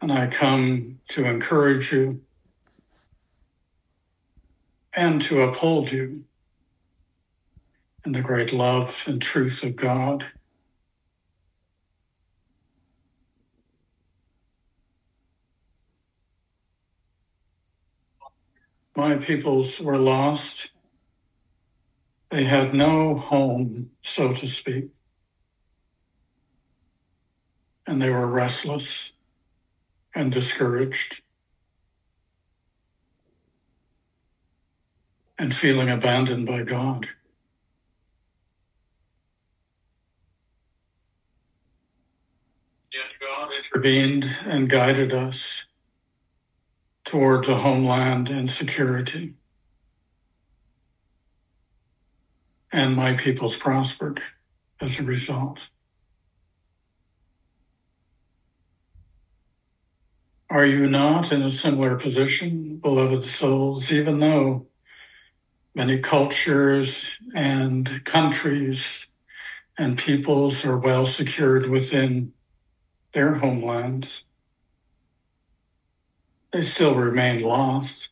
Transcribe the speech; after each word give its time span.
and 0.00 0.12
I 0.12 0.26
come 0.28 1.00
to 1.10 1.24
encourage 1.26 1.92
you 1.92 2.22
and 4.94 5.20
to 5.22 5.42
uphold 5.42 5.92
you 5.92 6.24
in 8.04 8.12
the 8.12 8.22
great 8.22 8.52
love 8.52 9.04
and 9.06 9.20
truth 9.20 9.62
of 9.62 9.76
God. 9.76 10.26
My 18.96 19.16
peoples 19.16 19.80
were 19.80 19.98
lost. 19.98 20.70
They 22.30 22.44
had 22.44 22.74
no 22.74 23.16
home, 23.16 23.90
so 24.02 24.32
to 24.32 24.46
speak, 24.46 24.88
and 27.86 28.00
they 28.00 28.10
were 28.10 28.26
restless 28.26 29.12
and 30.14 30.32
discouraged 30.32 31.22
and 35.38 35.54
feeling 35.54 35.88
abandoned 35.88 36.46
by 36.46 36.62
God. 36.62 37.08
Yet 42.92 43.02
God 43.20 43.50
intervened 43.64 44.36
and 44.44 44.68
guided 44.68 45.14
us 45.14 45.66
towards 47.04 47.48
a 47.48 47.56
homeland 47.56 48.28
and 48.28 48.50
security. 48.50 49.34
And 52.72 52.94
my 52.94 53.14
peoples 53.14 53.56
prospered 53.56 54.20
as 54.80 55.00
a 55.00 55.04
result. 55.04 55.68
Are 60.50 60.66
you 60.66 60.90
not 60.90 61.30
in 61.30 61.42
a 61.42 61.48
similar 61.48 61.94
position, 61.94 62.78
beloved 62.78 63.22
souls, 63.22 63.92
even 63.92 64.18
though 64.18 64.66
many 65.76 66.00
cultures 66.00 67.08
and 67.36 68.04
countries 68.04 69.06
and 69.78 69.96
peoples 69.96 70.64
are 70.64 70.76
well 70.76 71.06
secured 71.06 71.70
within 71.70 72.32
their 73.14 73.36
homelands? 73.36 74.24
They 76.52 76.62
still 76.62 76.96
remain 76.96 77.42
lost 77.42 78.08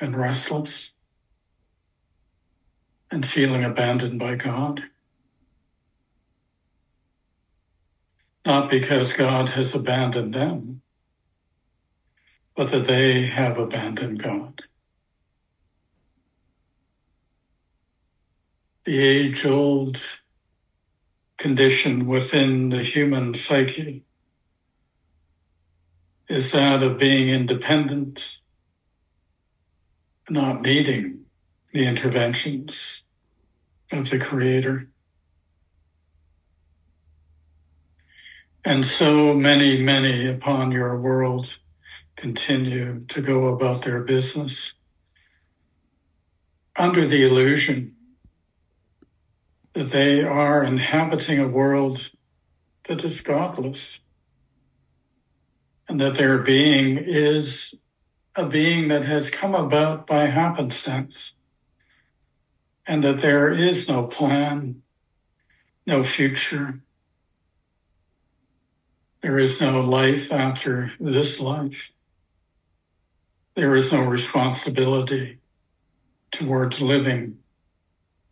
and 0.00 0.16
restless 0.16 0.92
and 3.10 3.26
feeling 3.26 3.64
abandoned 3.64 4.20
by 4.20 4.36
God. 4.36 4.84
Not 8.46 8.70
because 8.70 9.12
God 9.12 9.48
has 9.48 9.74
abandoned 9.74 10.34
them 10.34 10.82
but 12.56 12.70
that 12.70 12.86
they 12.86 13.26
have 13.26 13.58
abandoned 13.58 14.22
God. 14.22 14.62
The 18.84 18.98
age 18.98 19.44
old 19.44 20.00
condition 21.36 22.06
within 22.06 22.68
the 22.68 22.82
human 22.82 23.34
psyche 23.34 24.04
is 26.28 26.52
that 26.52 26.82
of 26.82 26.98
being 26.98 27.28
independent, 27.28 28.38
not 30.28 30.62
needing 30.62 31.24
the 31.72 31.86
interventions 31.86 33.02
of 33.90 34.10
the 34.10 34.18
Creator. 34.18 34.88
And 38.64 38.86
so 38.86 39.34
many, 39.34 39.82
many 39.82 40.28
upon 40.30 40.72
your 40.72 40.98
world 40.98 41.58
continue 42.16 43.00
to 43.06 43.20
go 43.20 43.48
about 43.48 43.82
their 43.82 44.00
business 44.00 44.74
under 46.76 47.06
the 47.06 47.24
illusion 47.24 47.94
that 49.74 49.90
they 49.90 50.22
are 50.22 50.62
inhabiting 50.62 51.40
a 51.40 51.48
world 51.48 52.10
that 52.88 53.04
is 53.04 53.20
godless 53.20 54.00
and 55.88 56.00
that 56.00 56.14
their 56.14 56.38
being 56.38 56.96
is 56.98 57.74
a 58.36 58.46
being 58.46 58.88
that 58.88 59.04
has 59.04 59.30
come 59.30 59.54
about 59.54 60.06
by 60.06 60.26
happenstance 60.26 61.32
and 62.86 63.02
that 63.04 63.18
there 63.18 63.50
is 63.50 63.88
no 63.88 64.04
plan, 64.04 64.82
no 65.86 66.04
future. 66.04 66.80
There 69.22 69.38
is 69.38 69.60
no 69.60 69.80
life 69.80 70.32
after 70.32 70.92
this 71.00 71.40
life 71.40 71.90
there 73.54 73.76
is 73.76 73.92
no 73.92 74.02
responsibility 74.02 75.38
towards 76.32 76.80
living 76.80 77.38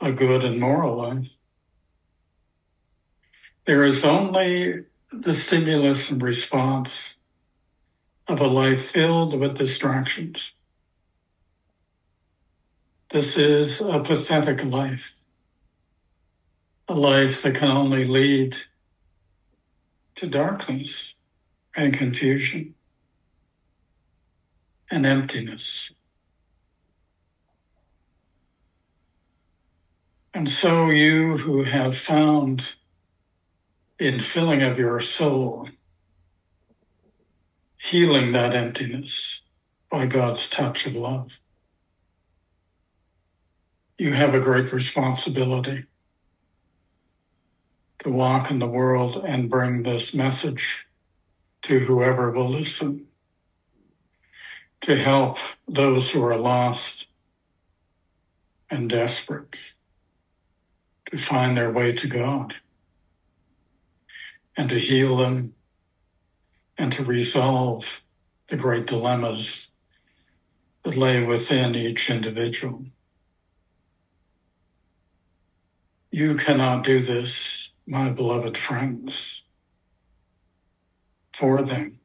a 0.00 0.10
good 0.10 0.42
and 0.42 0.58
moral 0.58 0.96
life. 0.96 1.30
There 3.64 3.84
is 3.84 4.04
only 4.04 4.84
the 5.12 5.34
stimulus 5.34 6.10
and 6.10 6.20
response 6.20 7.16
of 8.26 8.40
a 8.40 8.46
life 8.48 8.90
filled 8.90 9.38
with 9.38 9.56
distractions. 9.56 10.54
This 13.10 13.36
is 13.36 13.80
a 13.80 14.00
pathetic 14.00 14.64
life, 14.64 15.20
a 16.88 16.94
life 16.94 17.42
that 17.42 17.54
can 17.54 17.70
only 17.70 18.06
lead 18.06 18.56
to 20.16 20.26
darkness 20.26 21.14
and 21.76 21.94
confusion 21.94 22.74
and 24.92 25.06
emptiness. 25.06 25.90
And 30.34 30.48
so 30.48 30.90
you 30.90 31.38
who 31.38 31.64
have 31.64 31.96
found 31.96 32.74
in 33.98 34.20
filling 34.20 34.62
of 34.62 34.78
your 34.78 35.00
soul, 35.00 35.70
healing 37.78 38.32
that 38.32 38.54
emptiness 38.54 39.42
by 39.90 40.04
God's 40.04 40.50
touch 40.50 40.86
of 40.86 40.94
love, 40.94 41.40
you 43.96 44.12
have 44.12 44.34
a 44.34 44.40
great 44.40 44.74
responsibility 44.74 45.84
to 48.00 48.10
walk 48.10 48.50
in 48.50 48.58
the 48.58 48.68
world 48.68 49.24
and 49.26 49.48
bring 49.48 49.84
this 49.84 50.12
message 50.12 50.84
to 51.62 51.78
whoever 51.78 52.30
will 52.30 52.50
listen 52.50 53.06
to 54.82 54.96
help 54.96 55.38
those 55.68 56.10
who 56.10 56.24
are 56.24 56.36
lost 56.36 57.08
and 58.68 58.90
desperate 58.90 59.56
to 61.10 61.16
find 61.16 61.56
their 61.56 61.70
way 61.70 61.92
to 61.92 62.08
God 62.08 62.54
and 64.56 64.68
to 64.70 64.78
heal 64.78 65.16
them 65.16 65.54
and 66.76 66.92
to 66.92 67.04
resolve 67.04 68.02
the 68.48 68.56
great 68.56 68.86
dilemmas 68.86 69.70
that 70.82 70.96
lay 70.96 71.22
within 71.22 71.76
each 71.76 72.10
individual. 72.10 72.84
You 76.10 76.34
cannot 76.34 76.82
do 76.82 77.00
this, 77.00 77.70
my 77.86 78.10
beloved 78.10 78.58
friends, 78.58 79.44
for 81.32 81.62
them 81.62 82.00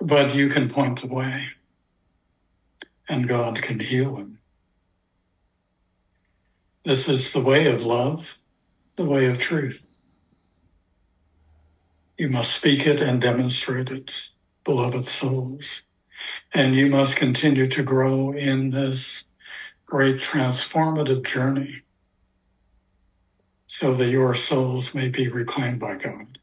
but 0.00 0.34
you 0.34 0.48
can 0.48 0.68
point 0.68 1.00
the 1.00 1.06
way 1.06 1.48
and 3.08 3.28
God 3.28 3.60
can 3.62 3.80
heal 3.80 4.16
him. 4.16 4.38
This 6.84 7.08
is 7.08 7.32
the 7.32 7.40
way 7.40 7.66
of 7.66 7.84
love, 7.84 8.38
the 8.96 9.04
way 9.04 9.26
of 9.26 9.38
truth. 9.38 9.86
You 12.16 12.28
must 12.28 12.52
speak 12.52 12.86
it 12.86 13.00
and 13.00 13.20
demonstrate 13.20 13.90
it, 13.90 14.28
beloved 14.64 15.04
souls. 15.04 15.84
And 16.52 16.74
you 16.74 16.88
must 16.88 17.16
continue 17.16 17.68
to 17.68 17.82
grow 17.82 18.32
in 18.32 18.70
this 18.70 19.24
great 19.86 20.16
transformative 20.16 21.24
journey 21.24 21.82
so 23.66 23.94
that 23.94 24.08
your 24.08 24.34
souls 24.34 24.94
may 24.94 25.08
be 25.08 25.28
reclaimed 25.28 25.78
by 25.78 25.96
God. 25.96 26.37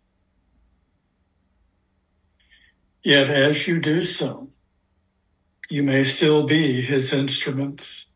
Yet 3.05 3.29
as 3.29 3.67
you 3.67 3.79
do 3.79 4.01
so, 4.01 4.49
you 5.69 5.83
may 5.83 6.03
still 6.03 6.47
be 6.47 6.81
his 6.81 7.13
instruments, 7.13 8.07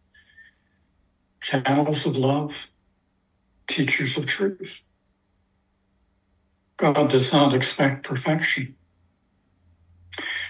channels 1.41 2.07
of 2.07 2.17
love, 2.17 2.71
teachers 3.67 4.17
of 4.17 4.25
truth. 4.25 4.81
God 6.77 7.11
does 7.11 7.31
not 7.31 7.53
expect 7.53 8.03
perfection. 8.03 8.77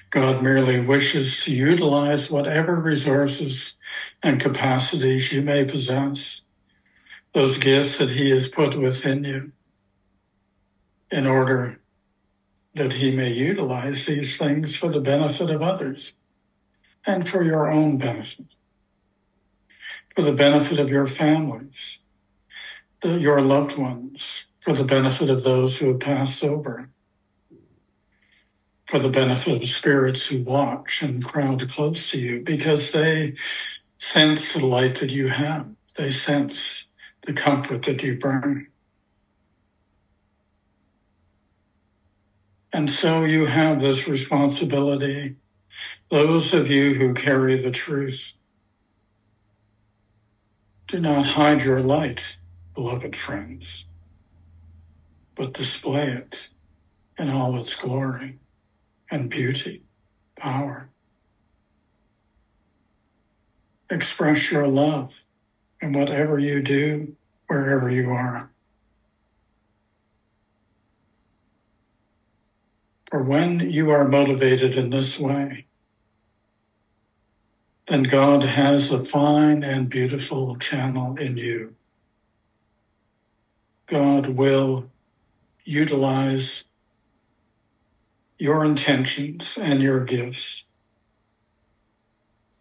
God 0.09 0.42
merely 0.42 0.80
wishes 0.80 1.44
to 1.44 1.53
utilize 1.53 2.31
whatever 2.31 2.77
resources 2.77 3.77
and 4.24 4.39
capacities 4.39 5.33
you 5.33 5.42
may 5.42 5.65
possess, 5.65 6.44
those 7.33 7.57
gifts 7.57 7.97
that 7.97 8.12
He 8.12 8.30
has 8.30 8.47
put 8.47 8.80
within 8.80 9.25
you, 9.25 9.51
in 11.12 11.27
order 11.27 11.81
that 12.80 12.94
He 12.94 13.12
may 13.12 13.31
utilize 13.31 14.06
these 14.06 14.38
things 14.38 14.76
for 14.76 14.90
the 14.90 15.02
benefit 15.02 15.50
of 15.50 15.62
others 15.62 16.14
and 17.06 17.28
for 17.28 17.44
your 17.44 17.70
own 17.70 17.98
benefit, 17.98 18.56
for 20.16 20.22
the 20.22 20.31
benefit 20.31 20.80
of 20.80 20.90
your 20.90 21.06
families, 21.06 22.00
the, 23.02 23.20
your 23.20 23.42
loved 23.42 23.78
ones, 23.78 24.46
for 24.62 24.74
the 24.74 24.86
benefit 24.86 25.30
of 25.30 25.44
those 25.44 25.78
who 25.78 25.90
have 25.90 26.00
passed 26.00 26.44
over, 26.44 26.90
for 28.86 28.98
the 28.98 29.10
benefit 29.10 29.58
of 29.58 29.66
spirits 29.68 30.28
who 30.28 30.42
watch 30.42 31.02
and 31.02 31.24
crowd 31.24 31.70
close 31.70 32.10
to 32.12 32.20
you, 32.20 32.42
because 32.42 32.94
they 32.94 33.34
sense 33.98 34.54
the 34.54 34.66
light 34.66 34.96
that 35.02 35.12
you 35.12 35.28
have. 35.28 35.68
They 35.96 36.12
sense 36.12 36.88
the 37.28 37.34
comfort 37.34 37.81
that 37.84 38.02
you 38.02 38.18
bring. 38.18 38.68
And 42.71 42.89
so 42.89 43.24
you 43.24 43.45
have 43.45 43.81
this 43.81 44.07
responsibility 44.07 45.36
those 46.10 46.56
of 46.56 46.71
you 46.71 46.95
who 46.95 47.13
carry 47.13 47.62
the 47.62 47.69
truth, 47.69 48.33
do 50.88 51.00
not 51.00 51.24
hide 51.24 51.63
your 51.63 51.81
light, 51.81 52.36
beloved 52.74 53.16
friends, 53.16 53.86
but 55.36 55.54
display 55.54 56.07
it 56.07 56.50
in 57.19 57.30
all 57.30 57.60
its 57.60 57.75
glory 57.75 58.39
and 59.12 59.30
beauty, 59.30 59.83
power. 60.36 60.89
Express 63.92 64.51
your 64.51 64.68
love 64.68 65.13
in 65.81 65.94
whatever 65.94 66.39
you 66.39 66.60
do, 66.62 67.16
wherever 67.48 67.88
you 67.89 68.10
are. 68.10 68.50
For 73.09 73.23
when 73.23 73.59
you 73.59 73.89
are 73.89 74.07
motivated 74.07 74.75
in 74.77 74.91
this 74.91 75.19
way, 75.19 75.65
then 77.88 78.03
God 78.03 78.44
has 78.44 78.91
a 78.91 79.03
fine 79.03 79.63
and 79.63 79.89
beautiful 79.89 80.56
channel 80.57 81.15
in 81.17 81.35
you. 81.35 81.73
God 83.88 84.27
will 84.27 84.91
utilize 85.63 86.65
your 88.38 88.63
intentions 88.63 89.57
and 89.59 89.81
your 89.81 90.06
gifts 90.06 90.67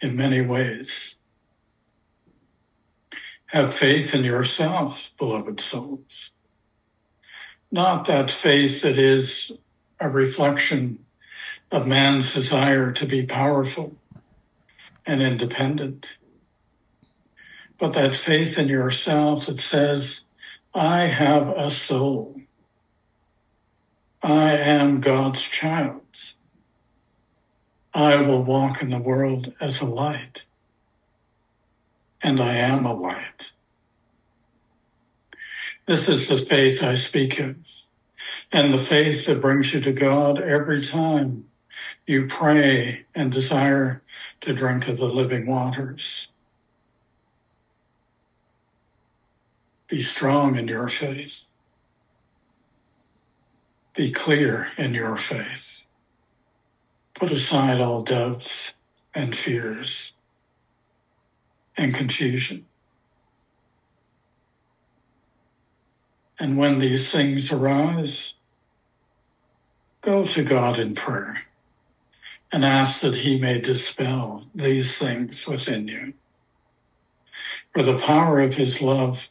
in 0.00 0.16
many 0.16 0.40
ways. 0.40 1.16
Have 3.46 3.74
faith 3.74 4.14
in 4.14 4.24
yourself, 4.24 5.12
beloved 5.18 5.60
souls. 5.60 6.32
Not 7.70 8.06
that 8.06 8.30
faith 8.30 8.80
that 8.80 8.98
is 8.98 9.52
a 10.00 10.08
reflection 10.08 11.04
of 11.70 11.86
man's 11.86 12.34
desire 12.34 12.92
to 12.92 13.06
be 13.06 13.24
powerful 13.24 13.94
and 15.06 15.22
independent. 15.22 16.06
But 17.78 17.92
that 17.94 18.16
faith 18.16 18.58
in 18.58 18.68
yourself 18.68 19.46
that 19.46 19.58
says, 19.58 20.26
I 20.74 21.06
have 21.06 21.48
a 21.48 21.70
soul. 21.70 22.40
I 24.22 24.56
am 24.56 25.00
God's 25.00 25.42
child. 25.42 26.02
I 27.94 28.16
will 28.16 28.42
walk 28.42 28.82
in 28.82 28.90
the 28.90 28.98
world 28.98 29.52
as 29.60 29.80
a 29.80 29.86
light. 29.86 30.42
And 32.22 32.40
I 32.40 32.56
am 32.56 32.84
a 32.84 32.94
light. 32.94 33.52
This 35.86 36.08
is 36.08 36.28
the 36.28 36.36
faith 36.36 36.82
I 36.82 36.94
speak 36.94 37.38
of, 37.38 37.56
and 38.50 38.72
the 38.72 38.78
faith 38.78 39.26
that 39.26 39.40
brings 39.40 39.74
you 39.74 39.80
to 39.80 39.92
God 39.92 40.40
every 40.40 40.82
time 40.82 41.44
you 42.06 42.26
pray 42.26 43.04
and 43.14 43.30
desire 43.30 44.02
to 44.40 44.54
drink 44.54 44.88
of 44.88 44.96
the 44.96 45.06
living 45.06 45.46
waters. 45.46 46.28
Be 49.88 50.02
strong 50.02 50.56
in 50.56 50.68
your 50.68 50.88
faith. 50.88 51.44
Be 53.94 54.10
clear 54.10 54.68
in 54.76 54.94
your 54.94 55.16
faith. 55.16 55.82
Put 57.14 57.32
aside 57.32 57.80
all 57.80 58.00
doubts 58.00 58.74
and 59.14 59.34
fears 59.34 60.14
and 61.76 61.94
confusion. 61.94 62.66
And 66.38 66.56
when 66.56 66.78
these 66.78 67.10
things 67.10 67.50
arise, 67.50 68.34
go 70.02 70.24
to 70.24 70.42
God 70.42 70.78
in 70.78 70.94
prayer 70.94 71.42
and 72.52 72.64
ask 72.64 73.02
that 73.02 73.14
he 73.14 73.38
may 73.38 73.60
dispel 73.60 74.46
these 74.54 74.96
things 74.96 75.46
within 75.46 75.88
you. 75.88 76.14
For 77.74 77.82
the 77.82 77.98
power 77.98 78.40
of 78.40 78.54
his 78.54 78.80
love 78.80 79.28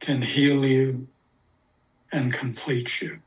can 0.00 0.22
heal 0.22 0.64
you 0.64 1.06
and 2.10 2.32
complete 2.32 3.00
you. 3.00 3.20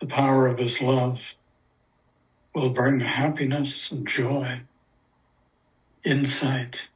The 0.00 0.06
power 0.06 0.46
of 0.46 0.58
his 0.58 0.80
love 0.80 1.34
will 2.54 2.70
bring 2.70 3.00
happiness 3.00 3.90
and 3.90 4.06
joy, 4.06 4.60
insight, 6.04 6.88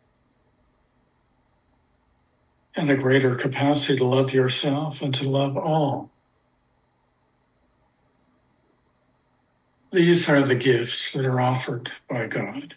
and 2.77 2.91
a 2.91 2.97
greater 2.97 3.35
capacity 3.35 3.99
to 3.99 4.05
love 4.05 4.33
yourself 4.33 5.03
and 5.03 5.13
to 5.15 5.29
love 5.29 5.57
all 5.57 6.12
These 9.93 10.27
are 10.31 10.41
the 10.41 10.55
gifts 10.55 11.13
that 11.13 11.27
are 11.27 11.39
offered 11.39 11.93
by 12.09 12.27
God. 12.27 12.77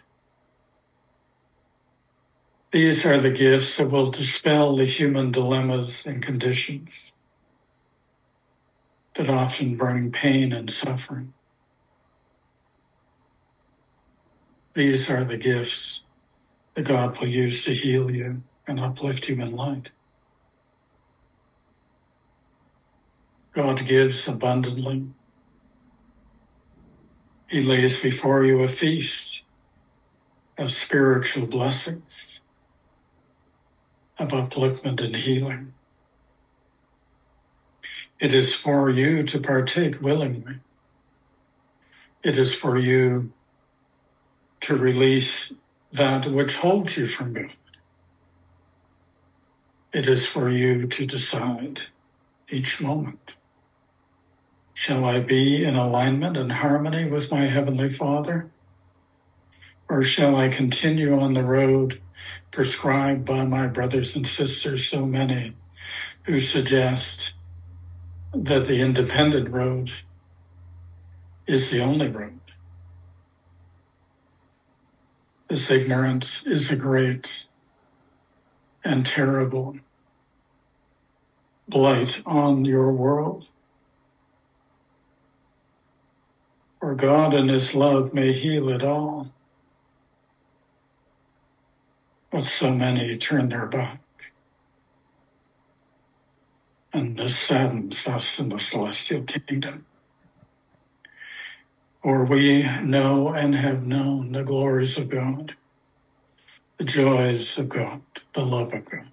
These 2.72 3.06
are 3.06 3.18
the 3.18 3.30
gifts 3.30 3.78
that 3.78 3.90
will 3.90 4.10
dispel 4.10 4.76
the 4.76 4.84
human 4.84 5.32
dilemmas 5.32 6.04
and 6.04 6.22
conditions 6.22 7.14
that 9.14 9.30
often 9.30 9.78
bring 9.78 10.12
pain 10.12 10.52
and 10.52 10.70
suffering. 10.70 11.32
These 14.74 15.08
are 15.08 15.24
the 15.24 15.38
gifts 15.38 16.04
that 16.74 16.82
God 16.82 17.18
will 17.18 17.28
use 17.28 17.64
to 17.64 17.72
heal 17.72 18.10
you 18.10 18.42
and 18.66 18.78
uplift 18.78 19.26
you 19.30 19.40
in 19.40 19.56
light. 19.56 19.90
God 23.54 23.86
gives 23.86 24.28
abundantly 24.28 25.06
he 27.48 27.62
lays 27.62 28.00
before 28.00 28.44
you 28.44 28.62
a 28.62 28.68
feast 28.68 29.42
of 30.58 30.72
spiritual 30.72 31.46
blessings, 31.46 32.40
of 34.18 34.28
upliftment 34.28 35.00
and 35.04 35.16
healing. 35.16 35.74
It 38.18 38.32
is 38.32 38.54
for 38.54 38.90
you 38.90 39.22
to 39.24 39.38
partake 39.38 40.00
willingly. 40.00 40.60
It 42.22 42.38
is 42.38 42.54
for 42.54 42.78
you 42.78 43.32
to 44.62 44.76
release 44.76 45.52
that 45.92 46.30
which 46.30 46.56
holds 46.56 46.96
you 46.96 47.06
from 47.08 47.34
God. 47.34 47.52
It 49.92 50.08
is 50.08 50.26
for 50.26 50.50
you 50.50 50.86
to 50.88 51.06
decide 51.06 51.82
each 52.50 52.80
moment. 52.80 53.34
Shall 54.76 55.06
I 55.06 55.20
be 55.20 55.64
in 55.64 55.74
alignment 55.74 56.36
and 56.36 56.52
harmony 56.52 57.08
with 57.08 57.30
my 57.30 57.46
Heavenly 57.46 57.88
Father? 57.88 58.50
Or 59.88 60.02
shall 60.02 60.36
I 60.36 60.48
continue 60.48 61.18
on 61.18 61.32
the 61.32 61.42
road 61.42 61.98
prescribed 62.50 63.24
by 63.24 63.46
my 63.46 63.68
brothers 63.68 64.14
and 64.14 64.26
sisters, 64.26 64.86
so 64.86 65.06
many 65.06 65.54
who 66.24 66.40
suggest 66.40 67.32
that 68.34 68.66
the 68.66 68.82
independent 68.82 69.48
road 69.48 69.92
is 71.46 71.70
the 71.70 71.80
only 71.80 72.08
road? 72.08 72.38
This 75.48 75.70
ignorance 75.70 76.46
is 76.46 76.70
a 76.70 76.76
great 76.76 77.46
and 78.84 79.06
terrible 79.06 79.78
blight 81.66 82.22
on 82.26 82.66
your 82.66 82.92
world 82.92 83.48
For 86.86 86.94
God 86.94 87.34
in 87.34 87.48
his 87.48 87.74
love 87.74 88.14
may 88.14 88.32
heal 88.32 88.68
it 88.68 88.84
all. 88.84 89.32
But 92.30 92.44
so 92.44 92.72
many 92.72 93.16
turn 93.16 93.48
their 93.48 93.66
back. 93.66 93.98
And 96.92 97.16
this 97.16 97.36
saddens 97.36 98.06
us 98.06 98.38
in 98.38 98.50
the 98.50 98.60
celestial 98.60 99.24
kingdom. 99.24 99.84
For 102.04 102.24
we 102.24 102.62
know 102.82 103.30
and 103.30 103.56
have 103.56 103.84
known 103.84 104.30
the 104.30 104.44
glories 104.44 104.96
of 104.96 105.08
God, 105.08 105.56
the 106.76 106.84
joys 106.84 107.58
of 107.58 107.68
God, 107.68 108.00
the 108.32 108.46
love 108.46 108.72
of 108.72 108.88
God, 108.88 109.10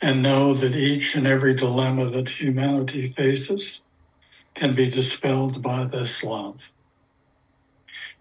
and 0.00 0.22
know 0.22 0.54
that 0.54 0.74
each 0.74 1.14
and 1.14 1.26
every 1.26 1.52
dilemma 1.52 2.08
that 2.08 2.30
humanity 2.30 3.10
faces 3.10 3.82
can 4.54 4.74
be 4.74 4.90
dispelled 4.90 5.62
by 5.62 5.84
this 5.84 6.22
love, 6.22 6.70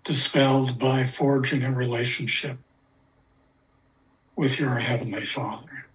dispelled 0.03 0.79
by 0.79 1.05
forging 1.05 1.63
a 1.63 1.71
relationship 1.71 2.57
with 4.35 4.59
your 4.59 4.79
Heavenly 4.79 5.25
Father. 5.25 5.85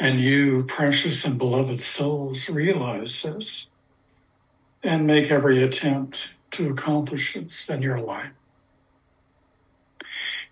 And 0.00 0.18
you, 0.18 0.64
precious 0.64 1.24
and 1.24 1.38
beloved 1.38 1.80
souls, 1.80 2.48
realize 2.48 3.22
this 3.22 3.70
and 4.82 5.06
make 5.06 5.30
every 5.30 5.62
attempt 5.62 6.32
to 6.50 6.70
accomplish 6.70 7.34
this 7.34 7.68
in 7.68 7.80
your 7.80 8.00
life. 8.00 8.32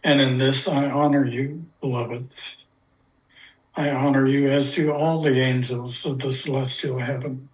And 0.04 0.20
in 0.20 0.38
this, 0.38 0.66
I 0.66 0.84
honor 0.84 1.24
you, 1.24 1.66
beloveds. 1.80 2.56
I 3.74 3.90
honor 3.90 4.26
you 4.26 4.50
as 4.50 4.74
do 4.74 4.92
all 4.92 5.22
the 5.22 5.40
angels 5.40 6.04
of 6.04 6.18
the 6.18 6.32
celestial 6.32 6.98
heaven. 6.98 7.48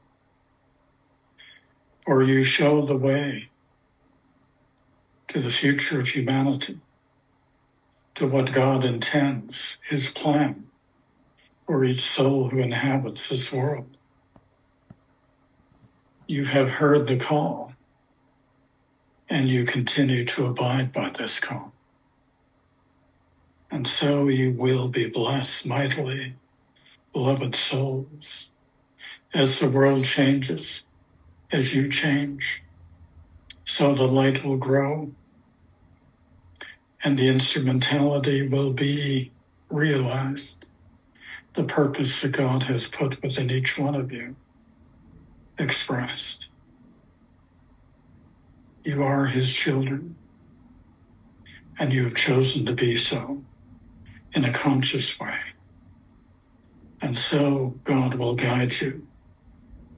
For 2.04 2.22
you 2.22 2.42
show 2.42 2.82
the 2.82 2.96
way 2.96 3.50
to 5.28 5.40
the 5.40 5.50
future 5.50 6.00
of 6.00 6.08
humanity, 6.08 6.80
to 8.14 8.26
what 8.26 8.52
God 8.52 8.84
intends, 8.84 9.76
his 9.88 10.10
plan 10.10 10.66
for 11.66 11.84
each 11.84 12.00
soul 12.00 12.48
who 12.48 12.58
inhabits 12.58 13.28
this 13.28 13.52
world 13.52 13.98
you 16.28 16.44
have 16.44 16.68
heard 16.68 17.06
the 17.06 17.16
call 17.16 17.72
and 19.30 19.48
you 19.48 19.64
continue 19.64 20.24
to 20.26 20.46
abide 20.46 20.92
by 20.92 21.10
this 21.18 21.40
call. 21.40 21.72
And 23.70 23.86
so 23.86 24.28
you 24.28 24.52
will 24.52 24.88
be 24.88 25.08
blessed 25.08 25.66
mightily, 25.66 26.34
beloved 27.12 27.54
souls, 27.54 28.50
as 29.34 29.60
the 29.60 29.68
world 29.68 30.04
changes, 30.04 30.84
as 31.52 31.74
you 31.74 31.88
change. 31.88 32.62
So 33.64 33.94
the 33.94 34.06
light 34.06 34.44
will 34.44 34.56
grow 34.56 35.12
and 37.04 37.18
the 37.18 37.28
instrumentality 37.28 38.48
will 38.48 38.72
be 38.72 39.30
realized, 39.70 40.66
the 41.54 41.64
purpose 41.64 42.20
that 42.22 42.32
God 42.32 42.64
has 42.64 42.86
put 42.86 43.22
within 43.22 43.50
each 43.50 43.78
one 43.78 43.94
of 43.94 44.12
you 44.12 44.34
expressed. 45.58 46.48
You 48.84 49.02
are 49.02 49.26
his 49.26 49.52
children, 49.52 50.16
and 51.78 51.92
you 51.92 52.04
have 52.04 52.14
chosen 52.14 52.64
to 52.66 52.72
be 52.72 52.96
so 52.96 53.42
in 54.38 54.44
a 54.44 54.52
conscious 54.52 55.18
way. 55.18 55.36
And 57.00 57.18
so 57.18 57.74
God 57.82 58.14
will 58.14 58.36
guide 58.36 58.80
you 58.80 59.04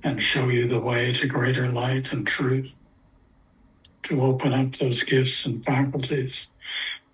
and 0.03 0.23
show 0.23 0.49
you 0.49 0.67
the 0.67 0.81
way 0.81 1.13
to 1.13 1.27
greater 1.27 1.69
light 1.69 2.11
and 2.11 2.27
truth, 2.27 2.73
to 4.05 4.23
open 4.23 4.55
up 4.55 4.73
those 4.77 5.03
gifts 5.03 5.45
and 5.45 5.63
faculties 5.63 6.49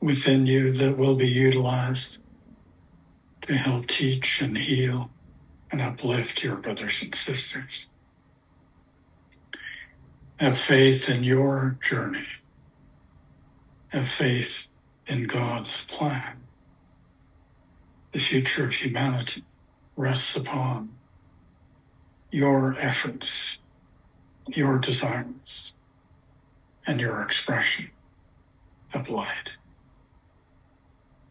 within 0.01 0.47
you 0.47 0.73
that 0.75 0.97
will 0.97 1.17
be 1.17 1.27
utilized 1.27 2.23
to 3.43 3.57
help 3.57 3.89
teach 3.89 4.41
and 4.41 4.57
heal 4.57 5.11
and 5.73 5.83
uplift 5.83 6.45
your 6.45 6.55
brothers 6.55 7.03
and 7.03 7.13
sisters. 7.13 7.89
Have 10.37 10.57
faith 10.57 11.09
in 11.09 11.25
your 11.25 11.77
journey. 11.83 12.29
Have 13.89 14.07
faith 14.07 14.69
in 15.09 15.25
God's 15.25 15.85
plan. 15.87 16.46
The 18.17 18.23
future 18.23 18.65
of 18.65 18.73
humanity 18.73 19.45
rests 19.95 20.37
upon 20.37 20.89
your 22.31 22.75
efforts, 22.81 23.59
your 24.49 24.79
desires, 24.79 25.75
and 26.87 26.99
your 26.99 27.21
expression 27.21 27.91
of 28.95 29.11
light. 29.11 29.53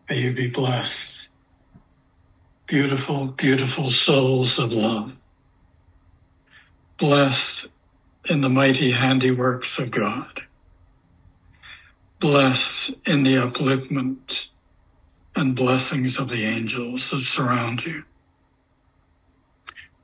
May 0.07 0.21
you 0.21 0.33
be 0.33 0.45
blessed. 0.45 1.29
Beautiful, 2.67 3.29
beautiful 3.29 3.89
souls 3.89 4.59
of 4.59 4.71
love. 4.71 5.17
Blessed 6.99 7.65
in 8.29 8.41
the 8.41 8.49
mighty 8.49 8.93
handiworks 8.93 9.79
of 9.79 9.89
God. 9.89 10.43
Blessed 12.19 12.93
in 13.07 13.23
the 13.23 13.37
upliftment 13.37 14.49
and 15.35 15.55
blessings 15.55 16.17
of 16.17 16.29
the 16.29 16.45
angels 16.45 17.11
that 17.11 17.21
surround 17.21 17.85
you. 17.85 18.03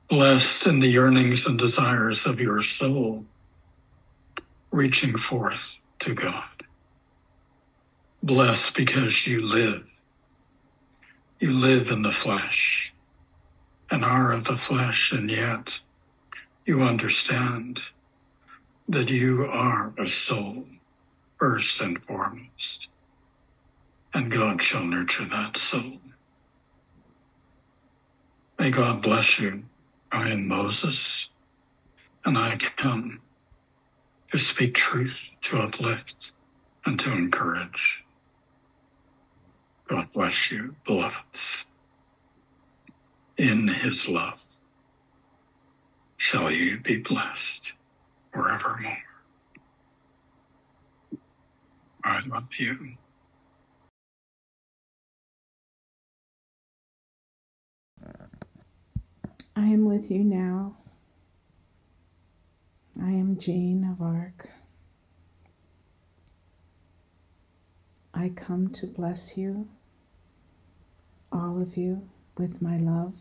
Blessed 0.08 0.66
in 0.66 0.80
the 0.80 0.88
yearnings 0.88 1.46
and 1.46 1.58
desires 1.58 2.26
of 2.26 2.38
your 2.38 2.60
soul, 2.60 3.24
reaching 4.70 5.16
forth 5.16 5.78
to 6.00 6.14
God. 6.14 6.44
Blessed 8.22 8.74
because 8.74 9.26
you 9.26 9.40
live. 9.40 9.84
You 11.40 11.52
live 11.52 11.90
in 11.90 12.02
the 12.02 12.12
flesh 12.12 12.92
and 13.90 14.04
are 14.04 14.32
of 14.32 14.44
the 14.44 14.56
flesh, 14.56 15.12
and 15.12 15.30
yet 15.30 15.80
you 16.66 16.82
understand 16.82 17.80
that 18.88 19.10
you 19.10 19.44
are 19.46 19.92
a 19.98 20.06
soul, 20.06 20.64
first 21.38 21.80
and 21.80 22.02
foremost, 22.04 22.88
and 24.14 24.30
God 24.30 24.60
shall 24.62 24.84
nurture 24.84 25.26
that 25.26 25.56
soul. 25.56 25.98
May 28.58 28.70
God 28.70 29.02
bless 29.02 29.40
you. 29.40 29.64
I 30.12 30.30
am 30.30 30.46
Moses, 30.46 31.30
and 32.24 32.36
I 32.38 32.56
come 32.56 33.20
to 34.30 34.38
speak 34.38 34.74
truth, 34.74 35.30
to 35.42 35.58
uplift, 35.58 36.32
and 36.86 36.98
to 37.00 37.12
encourage. 37.12 38.04
God 39.88 40.08
bless 40.12 40.50
you, 40.50 40.76
beloveds. 40.86 41.64
In 43.38 43.68
his 43.68 44.08
love 44.08 44.44
shall 46.18 46.50
you 46.50 46.78
be 46.80 46.98
blessed 46.98 47.72
forevermore. 48.32 48.98
I 52.04 52.20
love 52.26 52.48
you. 52.58 52.94
I 59.54 59.66
am 59.66 59.84
with 59.84 60.10
you 60.10 60.24
now. 60.24 60.76
I 63.00 63.10
am 63.10 63.38
Jane 63.38 63.84
of 63.84 64.00
Arc. 64.00 64.48
I 68.14 68.28
come 68.28 68.68
to 68.70 68.86
bless 68.86 69.36
you, 69.36 69.68
all 71.30 71.60
of 71.60 71.76
you, 71.76 72.08
with 72.36 72.60
my 72.62 72.76
love 72.76 73.14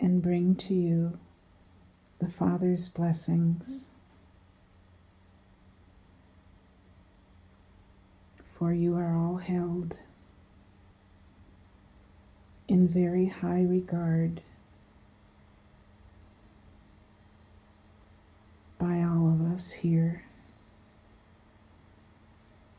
and 0.00 0.22
bring 0.22 0.54
to 0.56 0.74
you 0.74 1.18
the 2.18 2.28
Father's 2.28 2.88
blessings. 2.88 3.90
For 8.54 8.72
you 8.72 8.96
are 8.96 9.16
all 9.16 9.36
held 9.36 9.98
in 12.70 12.86
very 12.86 13.26
high 13.26 13.62
regard 13.62 14.40
by 18.78 19.02
all 19.02 19.28
of 19.28 19.52
us 19.52 19.72
here 19.72 20.22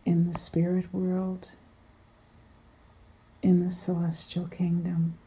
in 0.06 0.32
the 0.32 0.40
spirit 0.40 0.94
world, 0.94 1.52
in 3.42 3.60
the 3.60 3.70
celestial 3.70 4.48
kingdom 4.48 5.18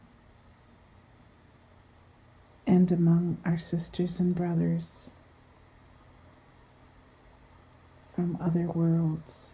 and 2.65 2.91
among 2.91 3.37
our 3.45 3.59
sisters 3.59 4.19
and 4.19 4.33
brothers 4.33 5.13
from 8.15 8.35
other 8.41 8.65
worlds. 8.65 9.53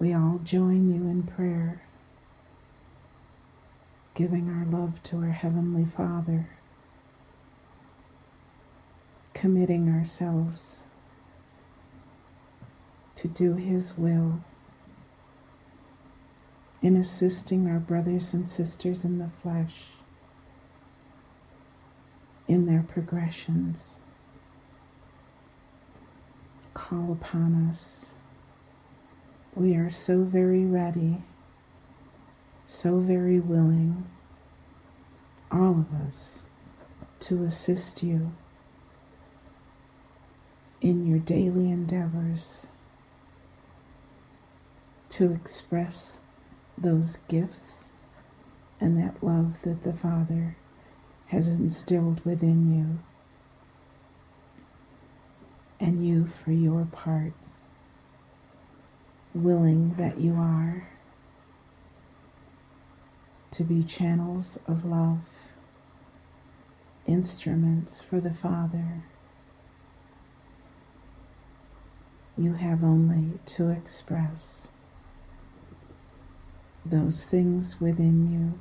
We 0.00 0.12
all 0.12 0.40
join 0.42 0.92
you 0.92 1.08
in 1.08 1.22
prayer 1.22 1.82
giving 4.14 4.48
our 4.48 4.64
love 4.64 5.02
to 5.04 5.16
our 5.18 5.30
Heavenly 5.30 5.84
Father, 5.84 6.50
committing 9.34 9.88
ourselves 9.88 10.82
to 13.14 13.28
do 13.28 13.54
His 13.54 13.96
will 13.96 14.40
in 16.82 16.96
assisting 16.96 17.68
our 17.68 17.78
brothers 17.78 18.34
and 18.34 18.48
sisters 18.48 19.04
in 19.04 19.18
the 19.18 19.30
flesh 19.42 19.84
in 22.48 22.66
their 22.66 22.84
progressions. 22.86 23.98
Call 26.74 27.12
upon 27.12 27.68
us. 27.68 28.14
We 29.54 29.74
are 29.76 29.90
so 29.90 30.22
very 30.24 30.64
ready, 30.64 31.22
so 32.72 33.00
very 33.00 33.38
willing, 33.38 34.06
all 35.50 35.72
of 35.80 35.92
us, 36.06 36.46
to 37.20 37.44
assist 37.44 38.02
you 38.02 38.32
in 40.80 41.06
your 41.06 41.18
daily 41.18 41.70
endeavors 41.70 42.68
to 45.10 45.32
express 45.34 46.22
those 46.78 47.16
gifts 47.28 47.92
and 48.80 48.96
that 48.96 49.22
love 49.22 49.60
that 49.62 49.82
the 49.84 49.92
Father 49.92 50.56
has 51.26 51.48
instilled 51.48 52.24
within 52.24 52.74
you. 52.74 52.98
And 55.78 56.06
you, 56.08 56.26
for 56.26 56.52
your 56.52 56.86
part, 56.86 57.34
willing 59.34 59.94
that 59.96 60.18
you 60.18 60.36
are 60.36 60.88
to 63.52 63.62
be 63.62 63.82
channels 63.82 64.58
of 64.66 64.84
love, 64.84 65.52
instruments 67.06 68.00
for 68.00 68.18
the 68.18 68.32
Father. 68.32 69.04
You 72.36 72.54
have 72.54 72.82
only 72.82 73.38
to 73.44 73.68
express 73.68 74.72
those 76.84 77.26
things 77.26 77.78
within 77.78 78.32
you, 78.32 78.60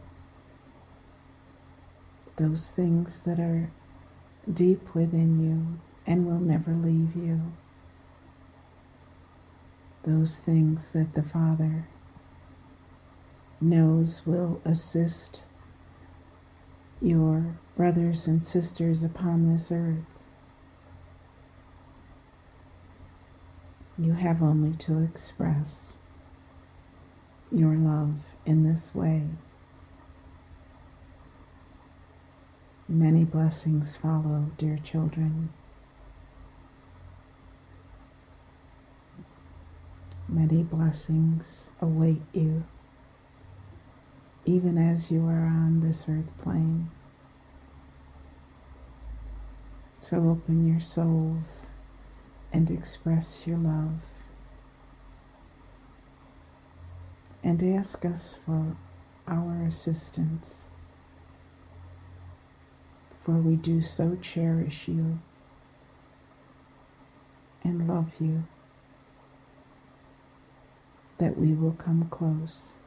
those 2.35 2.69
things 2.69 3.21
that 3.21 3.39
are 3.39 3.71
deep 4.51 4.93
within 4.93 5.39
you 5.39 5.79
and 6.05 6.25
will 6.25 6.39
never 6.39 6.73
leave 6.73 7.15
you, 7.15 7.53
those 10.03 10.37
things 10.37 10.91
that 10.91 11.13
the 11.13 11.23
Father 11.23 11.87
knows 13.61 14.25
will 14.25 14.59
assist 14.65 15.43
your 17.01 17.55
brothers 17.77 18.27
and 18.27 18.43
sisters 18.43 19.03
upon 19.03 19.51
this 19.51 19.71
earth. 19.71 20.19
You 23.97 24.13
have 24.13 24.41
only 24.41 24.75
to 24.77 24.99
express 25.03 25.97
your 27.51 27.75
love 27.75 28.35
in 28.45 28.63
this 28.63 28.95
way. 28.95 29.23
Many 32.87 33.23
blessings 33.23 33.95
follow, 33.95 34.51
dear 34.57 34.77
children. 34.77 35.53
Many 40.27 40.63
blessings 40.63 41.71
await 41.81 42.21
you, 42.33 42.63
even 44.45 44.77
as 44.77 45.11
you 45.11 45.25
are 45.27 45.45
on 45.45 45.79
this 45.81 46.07
earth 46.09 46.31
plane. 46.37 46.89
So 49.99 50.17
open 50.17 50.67
your 50.67 50.79
souls 50.79 51.71
and 52.51 52.69
express 52.69 53.45
your 53.45 53.57
love. 53.57 54.01
and 57.43 57.61
ask 57.63 58.05
us 58.05 58.35
for 58.35 58.75
our 59.27 59.63
assistance, 59.63 60.69
for 63.23 63.33
we 63.33 63.55
do 63.55 63.81
so 63.81 64.17
cherish 64.21 64.87
you 64.87 65.19
and 67.63 67.87
love 67.87 68.13
you 68.19 68.43
that 71.17 71.37
we 71.37 71.53
will 71.53 71.73
come 71.73 72.07
close 72.09 72.77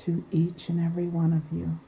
to 0.00 0.24
each 0.30 0.70
and 0.70 0.80
every 0.80 1.06
one 1.06 1.32
of 1.32 1.42
you. 1.56 1.78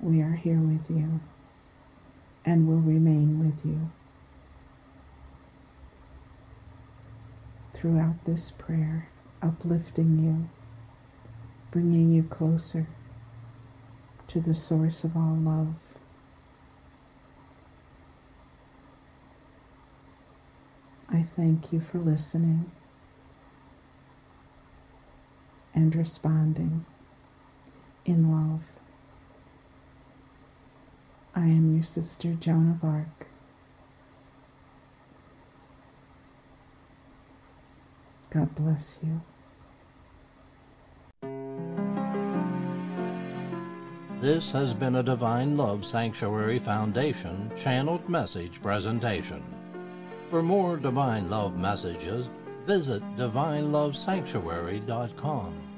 We 0.00 0.20
are 0.20 0.32
here 0.32 0.58
with 0.58 0.90
you 0.90 1.20
and 2.44 2.66
will 2.66 2.80
remain 2.80 3.38
with 3.38 3.64
you. 3.64 3.90
Throughout 7.72 8.24
this 8.24 8.50
prayer, 8.50 9.08
uplifting 9.40 10.18
you, 10.18 10.48
bringing 11.70 12.12
you 12.12 12.24
closer 12.24 12.88
to 14.26 14.40
the 14.40 14.54
source 14.54 15.04
of 15.04 15.16
all 15.16 15.36
love. 15.36 15.83
I 21.14 21.22
thank 21.22 21.72
you 21.72 21.78
for 21.78 21.98
listening 21.98 22.72
and 25.72 25.94
responding 25.94 26.86
in 28.04 28.32
love. 28.32 28.64
I 31.32 31.46
am 31.46 31.72
your 31.72 31.84
sister, 31.84 32.34
Joan 32.34 32.68
of 32.68 32.82
Arc. 32.82 33.28
God 38.30 38.52
bless 38.56 38.98
you. 39.00 39.20
This 44.20 44.50
has 44.50 44.74
been 44.74 44.96
a 44.96 45.02
Divine 45.04 45.56
Love 45.56 45.84
Sanctuary 45.84 46.58
Foundation 46.58 47.52
channeled 47.56 48.08
message 48.08 48.60
presentation. 48.60 49.53
For 50.30 50.42
more 50.42 50.76
Divine 50.76 51.30
Love 51.30 51.58
messages, 51.58 52.28
visit 52.66 53.02
divinelovesanctuary.com. 53.16 55.73